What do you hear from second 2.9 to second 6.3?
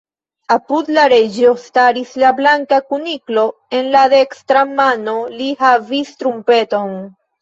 Kuniklo; en la dekstra mano li havis